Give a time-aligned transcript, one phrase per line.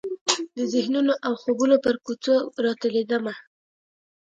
[0.55, 3.33] د ذهنونو او خوبونو پر کوڅو راتیریدمه